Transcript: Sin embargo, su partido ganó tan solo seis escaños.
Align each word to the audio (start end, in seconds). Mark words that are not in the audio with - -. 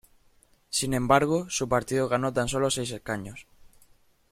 Sin 0.71 0.95
embargo, 0.95 1.47
su 1.51 1.69
partido 1.69 2.07
ganó 2.09 2.33
tan 2.33 2.47
solo 2.47 2.71
seis 2.71 2.89
escaños. 2.89 3.45